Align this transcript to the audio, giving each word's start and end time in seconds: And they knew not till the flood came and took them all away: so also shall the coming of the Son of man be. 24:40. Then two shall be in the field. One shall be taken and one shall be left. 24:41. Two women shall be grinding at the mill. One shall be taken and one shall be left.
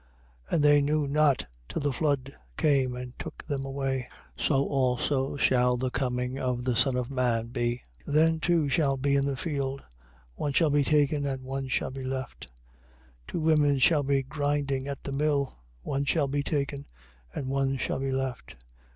And 0.49 0.63
they 0.63 0.81
knew 0.81 1.07
not 1.07 1.45
till 1.69 1.83
the 1.83 1.93
flood 1.93 2.35
came 2.57 2.95
and 2.95 3.13
took 3.19 3.43
them 3.45 3.63
all 3.63 3.71
away: 3.73 4.09
so 4.35 4.65
also 4.65 5.37
shall 5.37 5.77
the 5.77 5.91
coming 5.91 6.39
of 6.39 6.63
the 6.63 6.75
Son 6.75 6.95
of 6.95 7.11
man 7.11 7.49
be. 7.49 7.83
24:40. 8.07 8.13
Then 8.15 8.39
two 8.39 8.67
shall 8.67 8.97
be 8.97 9.15
in 9.15 9.27
the 9.27 9.37
field. 9.37 9.83
One 10.33 10.53
shall 10.53 10.71
be 10.71 10.83
taken 10.83 11.27
and 11.27 11.43
one 11.43 11.67
shall 11.67 11.91
be 11.91 12.03
left. 12.03 12.49
24:41. 13.27 13.27
Two 13.27 13.39
women 13.41 13.77
shall 13.77 14.01
be 14.01 14.23
grinding 14.23 14.87
at 14.87 15.03
the 15.03 15.11
mill. 15.13 15.55
One 15.83 16.03
shall 16.05 16.27
be 16.27 16.41
taken 16.41 16.87
and 17.35 17.47
one 17.51 17.77
shall 17.77 17.99
be 17.99 18.11
left. 18.11 18.55